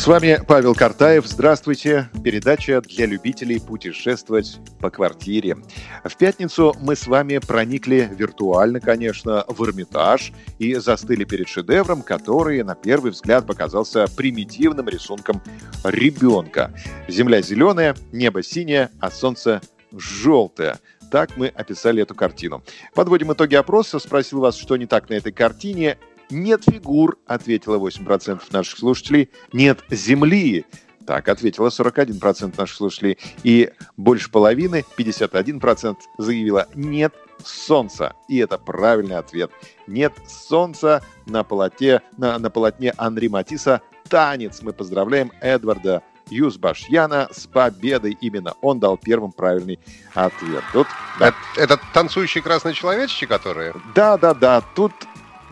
[0.00, 1.26] С вами Павел Картаев.
[1.26, 2.08] Здравствуйте.
[2.24, 5.58] Передача для любителей путешествовать по квартире.
[6.02, 12.62] В пятницу мы с вами проникли виртуально, конечно, в Эрмитаж и застыли перед шедевром, который,
[12.62, 15.42] на первый взгляд, показался примитивным рисунком
[15.84, 16.72] ребенка.
[17.06, 19.60] Земля зеленая, небо синее, а солнце
[19.92, 20.78] желтое.
[21.10, 22.62] Так мы описали эту картину.
[22.94, 23.98] Подводим итоги опроса.
[23.98, 25.98] Спросил вас, что не так на этой картине.
[26.30, 29.30] Нет фигур, ответило 8% наших слушателей.
[29.52, 30.64] Нет земли,
[31.06, 33.18] так ответило 41% наших слушателей.
[33.42, 38.14] И больше половины, 51% заявило нет солнца.
[38.28, 39.50] И это правильный ответ.
[39.86, 44.62] Нет солнца на, полоте, на, на полотне Анри Матисса «Танец».
[44.62, 48.16] Мы поздравляем Эдварда Юзбашьяна с победой.
[48.20, 49.80] Именно он дал первым правильный
[50.14, 50.62] ответ.
[50.72, 50.86] Тут,
[51.18, 51.28] да.
[51.28, 53.74] это, это танцующие красные человечки, которые?
[53.94, 54.62] Да, да, да.
[54.76, 54.92] Тут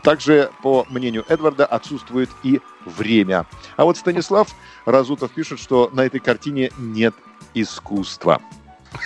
[0.09, 3.45] также, по мнению Эдварда, отсутствует и время.
[3.77, 4.49] А вот Станислав
[4.87, 7.15] Разутов пишет, что на этой картине нет
[7.53, 8.41] искусства.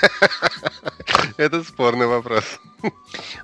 [1.36, 2.44] Это спорный вопрос.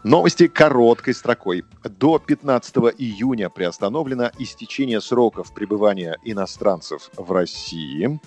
[0.05, 1.65] Новости короткой строкой.
[1.85, 8.21] До 15 июня приостановлено истечение сроков пребывания иностранцев в России.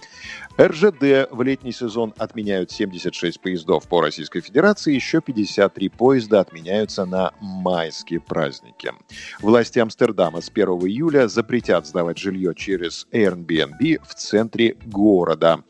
[0.59, 7.32] РЖД в летний сезон отменяют 76 поездов по Российской Федерации, еще 53 поезда отменяются на
[7.39, 8.94] майские праздники.
[9.39, 15.64] Власти Амстердама с 1 июля запретят сдавать жилье через Airbnb в центре города,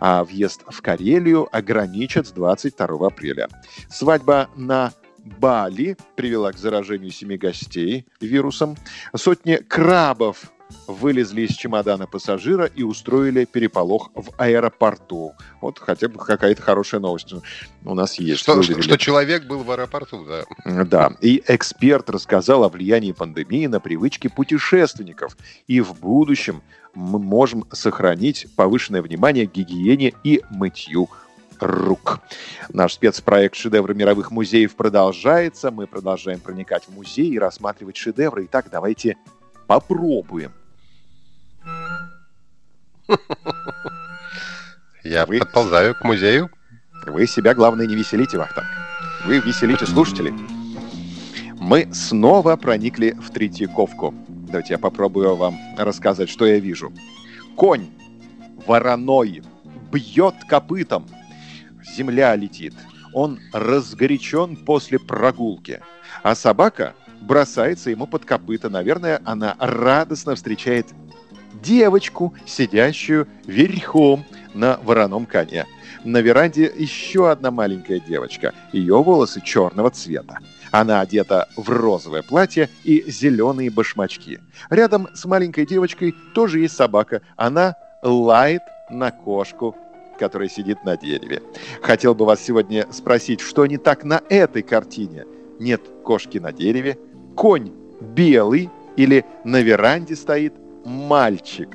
[0.00, 3.48] а въезд в Карелию ограничат с 22 апреля.
[3.88, 4.83] Свадьба на
[5.24, 8.76] Бали привела к заражению семи гостей вирусом.
[9.16, 10.52] Сотни крабов
[10.86, 15.32] вылезли из чемодана пассажира и устроили переполох в аэропорту.
[15.60, 17.34] Вот хотя бы какая-то хорошая новость
[17.84, 18.40] у нас есть.
[18.40, 20.84] Что, что, что человек был в аэропорту, да.
[20.84, 21.16] Да.
[21.20, 25.36] И эксперт рассказал о влиянии пандемии на привычки путешественников.
[25.66, 26.62] И в будущем
[26.94, 31.08] мы можем сохранить повышенное внимание к гигиене и мытью
[31.60, 32.20] рук.
[32.70, 35.70] Наш спецпроект «Шедевры мировых музеев» продолжается.
[35.70, 38.46] Мы продолжаем проникать в музей и рассматривать шедевры.
[38.46, 39.16] Итак, давайте
[39.66, 40.52] попробуем.
[45.02, 45.38] Я вы...
[45.38, 46.50] подползаю к музею.
[47.06, 48.66] Вы себя, главное, не веселите, Вахтанг.
[49.26, 50.32] Вы веселите слушателей.
[51.60, 54.14] Мы снова проникли в Третьяковку.
[54.28, 56.92] Давайте я попробую вам рассказать, что я вижу.
[57.56, 57.88] Конь
[58.66, 59.42] вороной
[59.92, 61.06] бьет копытом
[61.84, 62.74] земля летит.
[63.12, 65.80] Он разгорячен после прогулки.
[66.22, 68.68] А собака бросается ему под копыта.
[68.68, 70.86] Наверное, она радостно встречает
[71.62, 75.66] девочку, сидящую верхом на вороном коне.
[76.04, 78.52] На веранде еще одна маленькая девочка.
[78.72, 80.38] Ее волосы черного цвета.
[80.70, 84.40] Она одета в розовое платье и зеленые башмачки.
[84.70, 87.22] Рядом с маленькой девочкой тоже есть собака.
[87.36, 89.76] Она лает на кошку
[90.18, 91.42] который сидит на дереве.
[91.82, 95.24] Хотел бы вас сегодня спросить, что не так на этой картине?
[95.58, 96.98] Нет кошки на дереве,
[97.34, 100.54] конь белый или на веранде стоит
[100.84, 101.68] мальчик.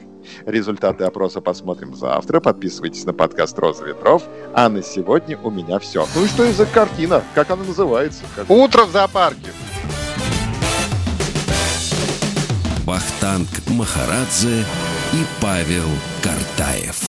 [0.45, 2.39] Результаты опроса посмотрим завтра.
[2.39, 4.23] Подписывайтесь на подкаст «Роза ветров».
[4.53, 6.05] А на сегодня у меня все.
[6.16, 7.23] Ну и что это за картина?
[7.33, 8.23] Как она называется?
[8.35, 8.49] Как...
[8.49, 9.51] Утро в зоопарке.
[12.85, 14.66] Вахтанг Махарадзе
[15.13, 15.85] и Павел
[16.23, 17.09] Картаев.